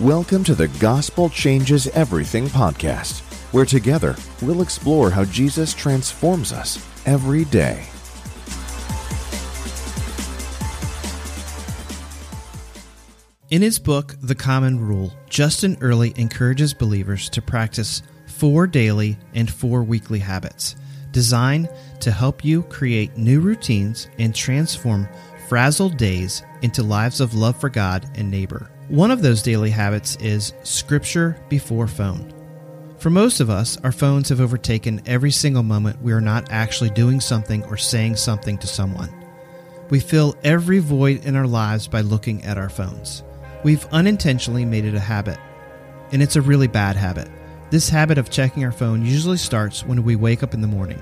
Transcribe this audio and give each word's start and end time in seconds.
Welcome 0.00 0.44
to 0.44 0.54
the 0.54 0.68
Gospel 0.78 1.28
Changes 1.28 1.86
Everything 1.88 2.46
podcast, 2.46 3.20
where 3.52 3.66
together 3.66 4.16
we'll 4.40 4.62
explore 4.62 5.10
how 5.10 5.26
Jesus 5.26 5.74
transforms 5.74 6.54
us 6.54 6.82
every 7.04 7.44
day. 7.44 7.84
In 13.50 13.60
his 13.60 13.78
book, 13.78 14.16
The 14.22 14.34
Common 14.34 14.80
Rule, 14.80 15.12
Justin 15.28 15.76
Earley 15.82 16.14
encourages 16.16 16.72
believers 16.72 17.28
to 17.28 17.42
practice 17.42 18.02
four 18.26 18.66
daily 18.66 19.18
and 19.34 19.50
four 19.50 19.82
weekly 19.82 20.20
habits 20.20 20.76
designed 21.10 21.68
to 22.00 22.10
help 22.10 22.42
you 22.42 22.62
create 22.62 23.18
new 23.18 23.40
routines 23.40 24.08
and 24.18 24.34
transform 24.34 25.06
frazzled 25.46 25.98
days 25.98 26.42
into 26.62 26.82
lives 26.82 27.20
of 27.20 27.34
love 27.34 27.60
for 27.60 27.68
God 27.68 28.10
and 28.14 28.30
neighbor. 28.30 28.70
One 28.90 29.12
of 29.12 29.22
those 29.22 29.40
daily 29.40 29.70
habits 29.70 30.16
is 30.16 30.52
Scripture 30.64 31.40
before 31.48 31.86
phone. 31.86 32.34
For 32.98 33.08
most 33.08 33.38
of 33.38 33.48
us, 33.48 33.78
our 33.84 33.92
phones 33.92 34.30
have 34.30 34.40
overtaken 34.40 35.00
every 35.06 35.30
single 35.30 35.62
moment 35.62 36.02
we 36.02 36.10
are 36.10 36.20
not 36.20 36.50
actually 36.50 36.90
doing 36.90 37.20
something 37.20 37.62
or 37.66 37.76
saying 37.76 38.16
something 38.16 38.58
to 38.58 38.66
someone. 38.66 39.08
We 39.90 40.00
fill 40.00 40.34
every 40.42 40.80
void 40.80 41.24
in 41.24 41.36
our 41.36 41.46
lives 41.46 41.86
by 41.86 42.00
looking 42.00 42.42
at 42.42 42.58
our 42.58 42.68
phones. 42.68 43.22
We've 43.62 43.86
unintentionally 43.92 44.64
made 44.64 44.84
it 44.84 44.96
a 44.96 44.98
habit, 45.00 45.38
and 46.10 46.20
it's 46.20 46.34
a 46.34 46.42
really 46.42 46.66
bad 46.66 46.96
habit. 46.96 47.30
This 47.70 47.88
habit 47.88 48.18
of 48.18 48.28
checking 48.28 48.64
our 48.64 48.72
phone 48.72 49.06
usually 49.06 49.36
starts 49.36 49.86
when 49.86 50.02
we 50.02 50.16
wake 50.16 50.42
up 50.42 50.52
in 50.52 50.62
the 50.62 50.66
morning. 50.66 51.00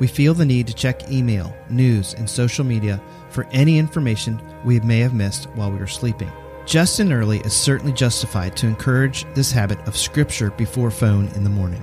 We 0.00 0.06
feel 0.06 0.34
the 0.34 0.44
need 0.44 0.66
to 0.66 0.74
check 0.74 1.10
email, 1.10 1.56
news, 1.70 2.12
and 2.12 2.28
social 2.28 2.66
media 2.66 3.00
for 3.30 3.46
any 3.52 3.78
information 3.78 4.38
we 4.66 4.80
may 4.80 4.98
have 4.98 5.14
missed 5.14 5.46
while 5.54 5.72
we 5.72 5.78
were 5.78 5.86
sleeping. 5.86 6.30
Justin 6.66 7.12
Earley 7.12 7.38
is 7.42 7.52
certainly 7.52 7.92
justified 7.92 8.56
to 8.56 8.66
encourage 8.66 9.24
this 9.34 9.52
habit 9.52 9.78
of 9.86 9.96
scripture 9.96 10.50
before 10.50 10.90
phone 10.90 11.28
in 11.36 11.44
the 11.44 11.50
morning. 11.50 11.82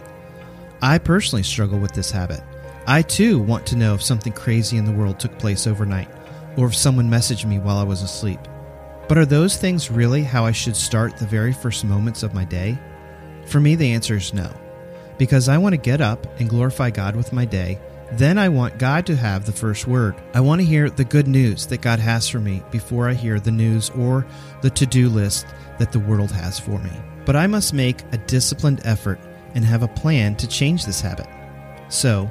I 0.82 0.98
personally 0.98 1.44
struggle 1.44 1.80
with 1.80 1.94
this 1.94 2.12
habit. 2.12 2.42
I 2.86 3.02
too 3.02 3.40
want 3.40 3.66
to 3.68 3.78
know 3.78 3.94
if 3.94 4.04
something 4.04 4.34
crazy 4.34 4.76
in 4.76 4.84
the 4.84 4.92
world 4.92 5.22
took 5.22 5.40
place 5.40 5.68
overnight, 5.68 6.10
or 6.58 6.68
if 6.68 6.76
someone 6.76 7.10
messaged 7.10 7.46
me 7.46 7.60
while 7.60 7.78
I 7.78 7.84
was 7.84 8.02
asleep. 8.02 8.42
But 9.08 9.18
are 9.18 9.26
those 9.26 9.56
things 9.56 9.90
really 9.90 10.22
how 10.22 10.44
I 10.44 10.52
should 10.52 10.76
start 10.76 11.16
the 11.16 11.26
very 11.26 11.54
first 11.54 11.86
moments 11.86 12.22
of 12.22 12.34
my 12.34 12.44
day? 12.44 12.78
For 13.46 13.62
me, 13.62 13.76
the 13.76 13.94
answer 13.94 14.18
is 14.18 14.34
no. 14.34 14.52
Because 15.18 15.48
I 15.48 15.60
want 15.60 15.72
to 15.72 15.78
get 15.78 16.02
up 16.02 16.28
and 16.42 16.50
glorify 16.50 16.90
God 16.90 17.16
with 17.16 17.32
my 17.32 17.46
day 17.46 17.80
then 18.12 18.38
I 18.38 18.50
want 18.50 18.78
God 18.78 19.06
to 19.08 19.16
have 19.16 19.46
the 19.46 19.52
first 19.52 19.88
word. 19.88 20.16
I 20.34 20.42
want 20.42 20.62
to 20.62 20.66
hear 20.66 20.90
the 20.90 21.04
good 21.04 21.28
news 21.28 21.66
that 21.68 21.82
God 21.82 22.00
has 22.00 22.28
for 22.28 22.40
me 22.40 22.64
before 22.72 23.10
I 23.10 23.14
hear 23.14 23.40
the 23.40 23.52
news 23.52 23.90
or 23.92 24.26
the 24.62 24.70
to 24.72 24.86
do 24.86 25.10
list 25.10 25.48
that 25.80 25.92
the 25.92 26.00
world 26.00 26.32
has 26.32 26.60
for 26.60 26.78
me. 26.80 26.92
But 27.26 27.36
I 27.36 27.48
must 27.48 27.74
make 27.74 28.02
a 28.12 28.18
disciplined 28.18 28.82
effort 28.86 29.20
and 29.56 29.64
have 29.66 29.84
a 29.84 29.88
plan 29.88 30.36
to 30.36 30.48
change 30.48 30.86
this 30.86 31.02
habit. 31.02 31.28
So, 31.90 32.30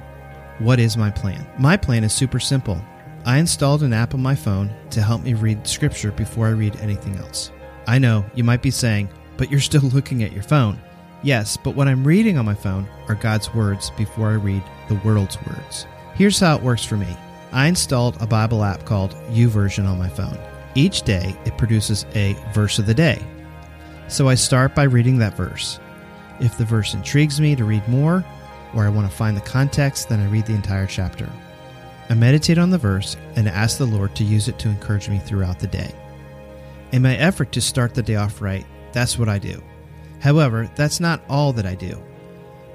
what 0.58 0.78
is 0.78 0.96
my 0.96 1.10
plan? 1.10 1.46
My 1.58 1.76
plan 1.76 2.04
is 2.04 2.12
super 2.12 2.38
simple. 2.38 2.80
I 3.24 3.38
installed 3.38 3.82
an 3.82 3.92
app 3.92 4.14
on 4.14 4.22
my 4.22 4.34
phone 4.34 4.74
to 4.90 5.02
help 5.02 5.22
me 5.22 5.34
read 5.34 5.66
scripture 5.66 6.12
before 6.12 6.46
I 6.46 6.50
read 6.50 6.76
anything 6.76 7.16
else. 7.16 7.52
I 7.86 7.98
know 7.98 8.24
you 8.34 8.44
might 8.44 8.62
be 8.62 8.70
saying, 8.70 9.08
but 9.36 9.50
you're 9.50 9.60
still 9.60 9.80
looking 9.94 10.22
at 10.22 10.32
your 10.32 10.42
phone. 10.42 10.78
Yes, 11.22 11.56
but 11.56 11.76
what 11.76 11.86
I'm 11.86 12.06
reading 12.06 12.36
on 12.36 12.44
my 12.44 12.54
phone 12.54 12.88
are 13.08 13.14
God's 13.14 13.54
words 13.54 13.90
before 13.90 14.28
I 14.30 14.34
read 14.34 14.62
the 14.88 14.96
world's 14.96 15.38
words. 15.46 15.86
Here's 16.14 16.40
how 16.40 16.56
it 16.56 16.62
works 16.62 16.84
for 16.84 16.96
me 16.96 17.16
I 17.52 17.66
installed 17.66 18.20
a 18.20 18.26
Bible 18.26 18.64
app 18.64 18.84
called 18.84 19.14
YouVersion 19.30 19.86
on 19.88 19.98
my 19.98 20.08
phone. 20.08 20.38
Each 20.74 21.02
day, 21.02 21.36
it 21.44 21.58
produces 21.58 22.06
a 22.14 22.34
verse 22.52 22.78
of 22.78 22.86
the 22.86 22.94
day. 22.94 23.22
So 24.08 24.28
I 24.28 24.34
start 24.34 24.74
by 24.74 24.84
reading 24.84 25.18
that 25.18 25.36
verse. 25.36 25.78
If 26.40 26.58
the 26.58 26.64
verse 26.64 26.94
intrigues 26.94 27.40
me 27.40 27.54
to 27.54 27.64
read 27.64 27.86
more, 27.88 28.24
or 28.74 28.84
I 28.84 28.88
want 28.88 29.08
to 29.08 29.16
find 29.16 29.36
the 29.36 29.42
context, 29.42 30.08
then 30.08 30.20
I 30.20 30.26
read 30.26 30.46
the 30.46 30.54
entire 30.54 30.86
chapter. 30.86 31.28
I 32.08 32.14
meditate 32.14 32.58
on 32.58 32.70
the 32.70 32.78
verse 32.78 33.16
and 33.36 33.48
ask 33.48 33.78
the 33.78 33.86
Lord 33.86 34.14
to 34.16 34.24
use 34.24 34.48
it 34.48 34.58
to 34.60 34.68
encourage 34.68 35.08
me 35.08 35.18
throughout 35.18 35.60
the 35.60 35.66
day. 35.66 35.94
In 36.90 37.02
my 37.02 37.16
effort 37.16 37.52
to 37.52 37.60
start 37.60 37.94
the 37.94 38.02
day 38.02 38.16
off 38.16 38.42
right, 38.42 38.66
that's 38.92 39.18
what 39.18 39.28
I 39.28 39.38
do. 39.38 39.62
However, 40.22 40.70
that's 40.76 41.00
not 41.00 41.20
all 41.28 41.52
that 41.54 41.66
I 41.66 41.74
do. 41.74 42.00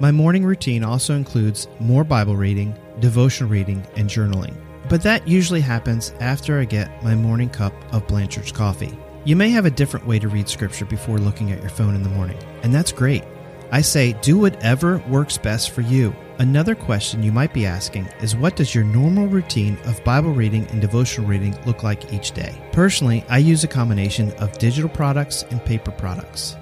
My 0.01 0.11
morning 0.11 0.43
routine 0.43 0.83
also 0.83 1.15
includes 1.15 1.69
more 1.79 2.03
Bible 2.03 2.35
reading, 2.35 2.77
devotional 2.99 3.49
reading, 3.49 3.87
and 3.95 4.09
journaling. 4.09 4.53
But 4.89 5.01
that 5.03 5.25
usually 5.25 5.61
happens 5.61 6.13
after 6.19 6.59
I 6.59 6.65
get 6.65 7.01
my 7.05 7.15
morning 7.15 7.49
cup 7.49 7.73
of 7.93 8.05
Blanchard's 8.05 8.51
coffee. 8.51 8.99
You 9.23 9.37
may 9.37 9.49
have 9.49 9.65
a 9.65 9.71
different 9.71 10.05
way 10.05 10.19
to 10.19 10.27
read 10.27 10.49
scripture 10.49 10.83
before 10.83 11.19
looking 11.19 11.53
at 11.53 11.61
your 11.61 11.69
phone 11.69 11.95
in 11.95 12.03
the 12.03 12.09
morning, 12.09 12.37
and 12.63 12.75
that's 12.75 12.91
great. 12.91 13.23
I 13.71 13.79
say 13.79 14.11
do 14.21 14.37
whatever 14.37 14.97
works 15.07 15.37
best 15.37 15.71
for 15.71 15.81
you. 15.81 16.13
Another 16.39 16.75
question 16.75 17.23
you 17.23 17.31
might 17.31 17.53
be 17.53 17.65
asking 17.65 18.09
is 18.21 18.35
what 18.35 18.57
does 18.57 18.75
your 18.75 18.83
normal 18.83 19.27
routine 19.27 19.77
of 19.85 20.03
Bible 20.03 20.33
reading 20.33 20.67
and 20.67 20.81
devotional 20.81 21.29
reading 21.29 21.57
look 21.65 21.81
like 21.81 22.11
each 22.11 22.31
day? 22.31 22.61
Personally, 22.73 23.23
I 23.29 23.37
use 23.37 23.63
a 23.63 23.69
combination 23.69 24.33
of 24.33 24.57
digital 24.57 24.89
products 24.89 25.43
and 25.43 25.63
paper 25.63 25.91
products. 25.91 26.57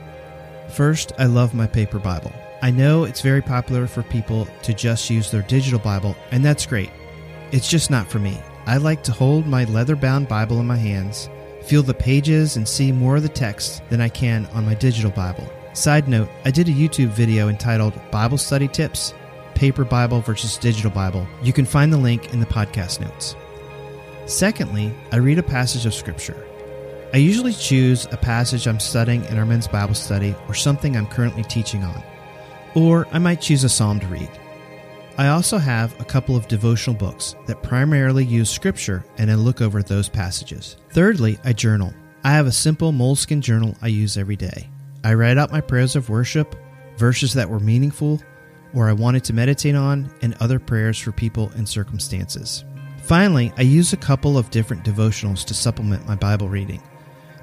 First, 0.75 1.13
I 1.17 1.23
love 1.23 1.53
my 1.53 1.67
paper 1.67 1.99
Bible. 1.99 2.33
I 2.61 2.69
know 2.69 3.05
it's 3.05 3.21
very 3.21 3.41
popular 3.41 3.87
for 3.87 4.03
people 4.03 4.45
to 4.63 4.73
just 4.73 5.09
use 5.09 5.31
their 5.31 5.43
digital 5.43 5.79
Bible, 5.79 6.17
and 6.31 6.43
that's 6.43 6.65
great. 6.65 6.89
It's 7.53 7.69
just 7.69 7.89
not 7.89 8.11
for 8.11 8.19
me. 8.19 8.37
I 8.65 8.75
like 8.75 9.01
to 9.03 9.13
hold 9.13 9.47
my 9.47 9.63
leather 9.63 9.95
bound 9.95 10.27
Bible 10.27 10.59
in 10.59 10.67
my 10.67 10.75
hands, 10.75 11.29
feel 11.63 11.81
the 11.81 11.93
pages, 11.93 12.57
and 12.57 12.67
see 12.67 12.91
more 12.91 13.15
of 13.15 13.23
the 13.23 13.29
text 13.29 13.83
than 13.89 14.01
I 14.01 14.09
can 14.09 14.47
on 14.47 14.65
my 14.65 14.73
digital 14.73 15.11
Bible. 15.11 15.49
Side 15.71 16.09
note, 16.09 16.27
I 16.43 16.51
did 16.51 16.67
a 16.67 16.73
YouTube 16.73 17.07
video 17.07 17.47
entitled 17.47 17.97
Bible 18.11 18.37
Study 18.37 18.67
Tips 18.67 19.13
Paper 19.53 19.85
Bible 19.85 20.19
versus 20.19 20.57
Digital 20.57 20.91
Bible. 20.91 21.25
You 21.41 21.53
can 21.53 21.65
find 21.65 21.93
the 21.93 21.97
link 21.97 22.33
in 22.33 22.41
the 22.41 22.45
podcast 22.45 22.99
notes. 22.99 23.37
Secondly, 24.25 24.93
I 25.13 25.17
read 25.17 25.39
a 25.39 25.43
passage 25.43 25.85
of 25.85 25.93
Scripture. 25.93 26.45
I 27.15 27.19
usually 27.19 27.53
choose 27.53 28.07
a 28.11 28.17
passage 28.17 28.67
I'm 28.67 28.81
studying 28.81 29.23
in 29.23 29.37
our 29.37 29.45
men's 29.45 29.69
Bible 29.69 29.93
study 29.93 30.35
or 30.49 30.53
something 30.53 30.97
I'm 30.97 31.07
currently 31.07 31.43
teaching 31.43 31.81
on. 31.81 32.03
Or 32.75 33.07
I 33.13 33.19
might 33.19 33.39
choose 33.39 33.63
a 33.63 33.69
psalm 33.69 34.01
to 34.01 34.07
read. 34.07 34.29
I 35.17 35.29
also 35.29 35.57
have 35.57 35.97
a 36.01 36.03
couple 36.03 36.35
of 36.35 36.49
devotional 36.49 36.97
books 36.97 37.33
that 37.45 37.63
primarily 37.63 38.25
use 38.25 38.49
scripture 38.49 39.05
and 39.17 39.31
I 39.31 39.35
look 39.35 39.61
over 39.61 39.81
those 39.81 40.09
passages. 40.09 40.75
Thirdly, 40.89 41.39
I 41.45 41.53
journal. 41.53 41.93
I 42.25 42.33
have 42.33 42.47
a 42.47 42.51
simple 42.51 42.91
moleskin 42.91 43.39
journal 43.39 43.77
I 43.81 43.87
use 43.87 44.17
every 44.17 44.35
day. 44.35 44.69
I 45.05 45.13
write 45.13 45.37
out 45.37 45.53
my 45.53 45.61
prayers 45.61 45.95
of 45.95 46.09
worship, 46.09 46.53
verses 46.97 47.31
that 47.35 47.49
were 47.49 47.61
meaningful 47.61 48.21
or 48.73 48.89
I 48.89 48.93
wanted 48.93 49.23
to 49.23 49.33
meditate 49.33 49.75
on, 49.75 50.13
and 50.21 50.35
other 50.41 50.59
prayers 50.59 50.99
for 50.99 51.13
people 51.13 51.49
and 51.55 51.69
circumstances. 51.69 52.65
Finally, 53.03 53.53
I 53.57 53.61
use 53.61 53.93
a 53.93 53.97
couple 53.97 54.37
of 54.37 54.51
different 54.51 54.83
devotionals 54.83 55.45
to 55.45 55.53
supplement 55.53 56.05
my 56.05 56.15
Bible 56.15 56.49
reading. 56.49 56.81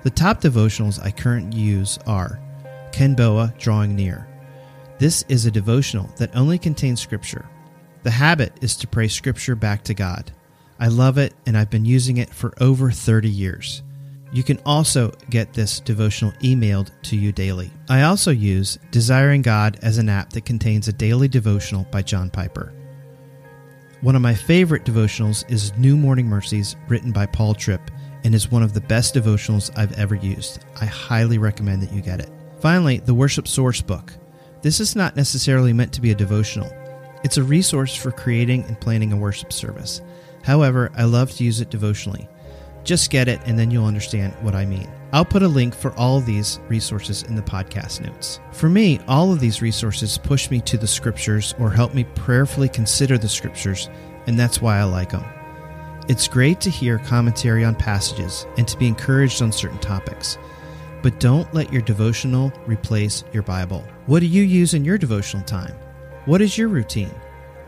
The 0.02 0.10
top 0.10 0.40
devotionals 0.40 1.00
I 1.00 1.12
currently 1.12 1.60
use 1.60 1.96
are 2.08 2.40
Ken 2.90 3.14
Boa 3.14 3.54
Drawing 3.58 3.94
Near. 3.94 4.26
This 4.98 5.24
is 5.28 5.46
a 5.46 5.50
devotional 5.50 6.10
that 6.16 6.34
only 6.34 6.58
contains 6.58 7.00
scripture. 7.00 7.48
The 8.02 8.10
habit 8.10 8.52
is 8.60 8.74
to 8.78 8.88
pray 8.88 9.06
scripture 9.06 9.54
back 9.54 9.84
to 9.84 9.94
God. 9.94 10.32
I 10.80 10.88
love 10.88 11.18
it 11.18 11.34
and 11.46 11.56
I've 11.56 11.70
been 11.70 11.84
using 11.84 12.16
it 12.16 12.30
for 12.30 12.52
over 12.60 12.90
30 12.90 13.28
years. 13.28 13.84
You 14.32 14.42
can 14.42 14.58
also 14.66 15.12
get 15.30 15.52
this 15.52 15.78
devotional 15.78 16.32
emailed 16.42 16.90
to 17.02 17.16
you 17.16 17.30
daily. 17.30 17.70
I 17.88 18.02
also 18.02 18.32
use 18.32 18.78
Desiring 18.90 19.42
God 19.42 19.78
as 19.82 19.98
an 19.98 20.08
app 20.08 20.30
that 20.30 20.46
contains 20.46 20.88
a 20.88 20.92
daily 20.92 21.28
devotional 21.28 21.86
by 21.92 22.02
John 22.02 22.28
Piper. 22.28 22.72
One 24.02 24.16
of 24.16 24.22
my 24.22 24.34
favorite 24.34 24.84
devotionals 24.84 25.48
is 25.48 25.72
New 25.78 25.96
Morning 25.96 26.26
Mercies, 26.26 26.74
written 26.88 27.12
by 27.12 27.24
Paul 27.24 27.54
Tripp 27.54 27.88
and 28.24 28.34
is 28.34 28.50
one 28.50 28.64
of 28.64 28.74
the 28.74 28.80
best 28.80 29.14
devotionals 29.14 29.70
I've 29.78 29.92
ever 29.92 30.16
used. 30.16 30.64
I 30.80 30.86
highly 30.86 31.38
recommend 31.38 31.82
that 31.82 31.92
you 31.92 32.02
get 32.02 32.18
it. 32.18 32.28
Finally, 32.58 32.98
the 32.98 33.14
Worship 33.14 33.46
Source 33.46 33.80
book. 33.80 34.12
This 34.60 34.80
is 34.80 34.96
not 34.96 35.14
necessarily 35.14 35.72
meant 35.72 35.92
to 35.92 36.00
be 36.00 36.10
a 36.10 36.16
devotional, 36.16 36.68
it's 37.22 37.36
a 37.36 37.44
resource 37.44 37.94
for 37.94 38.10
creating 38.10 38.64
and 38.64 38.80
planning 38.80 39.12
a 39.12 39.16
worship 39.16 39.52
service. 39.52 40.02
However, 40.42 40.90
I 40.96 41.04
love 41.04 41.30
to 41.36 41.44
use 41.44 41.60
it 41.60 41.70
devotionally. 41.70 42.28
Just 42.84 43.10
get 43.10 43.28
it, 43.28 43.40
and 43.46 43.58
then 43.58 43.70
you'll 43.70 43.86
understand 43.86 44.34
what 44.42 44.54
I 44.54 44.64
mean. 44.64 44.88
I'll 45.12 45.24
put 45.24 45.42
a 45.42 45.48
link 45.48 45.74
for 45.74 45.92
all 45.98 46.18
of 46.18 46.26
these 46.26 46.58
resources 46.68 47.22
in 47.24 47.34
the 47.34 47.42
podcast 47.42 48.00
notes. 48.00 48.40
For 48.52 48.68
me, 48.68 48.98
all 49.06 49.32
of 49.32 49.40
these 49.40 49.60
resources 49.60 50.18
push 50.18 50.50
me 50.50 50.60
to 50.62 50.78
the 50.78 50.86
scriptures 50.86 51.54
or 51.58 51.70
help 51.70 51.94
me 51.94 52.04
prayerfully 52.04 52.68
consider 52.68 53.18
the 53.18 53.28
scriptures, 53.28 53.90
and 54.26 54.38
that's 54.38 54.62
why 54.62 54.78
I 54.78 54.84
like 54.84 55.10
them. 55.10 55.24
It's 56.08 56.26
great 56.26 56.60
to 56.62 56.70
hear 56.70 56.98
commentary 56.98 57.64
on 57.64 57.74
passages 57.74 58.46
and 58.56 58.66
to 58.66 58.76
be 58.78 58.88
encouraged 58.88 59.42
on 59.42 59.52
certain 59.52 59.78
topics. 59.78 60.38
But 61.02 61.20
don't 61.20 61.52
let 61.52 61.72
your 61.72 61.82
devotional 61.82 62.52
replace 62.66 63.22
your 63.32 63.42
Bible. 63.42 63.84
What 64.06 64.20
do 64.20 64.26
you 64.26 64.42
use 64.42 64.74
in 64.74 64.84
your 64.84 64.98
devotional 64.98 65.44
time? 65.44 65.74
What 66.24 66.40
is 66.40 66.56
your 66.56 66.68
routine? 66.68 67.14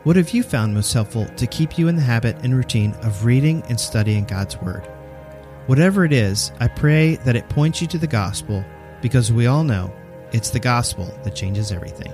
What 0.05 0.17
have 0.17 0.31
you 0.31 0.43
found 0.43 0.75
most 0.75 0.93
helpful 0.93 1.26
to 1.26 1.46
keep 1.46 1.78
you 1.78 1.88
in 1.88 1.96
the 1.96 2.02
habit 2.02 2.37
and 2.43 2.55
routine 2.55 2.93
of 3.02 3.25
reading 3.25 3.62
and 3.69 3.78
studying 3.78 4.25
God's 4.25 4.56
Word? 4.58 4.88
Whatever 5.66 6.05
it 6.05 6.12
is, 6.12 6.52
I 6.61 6.69
pray 6.69 7.16
that 7.25 7.37
it 7.37 7.49
points 7.49 7.81
you 7.81 7.87
to 7.87 7.96
the 7.96 8.06
gospel, 8.06 8.62
because 9.00 9.32
we 9.32 9.46
all 9.46 9.64
know 9.64 9.90
it's 10.31 10.50
the 10.50 10.61
gospel 10.61 11.06
that 11.25 11.34
changes 11.34 11.72
everything. 11.72 12.12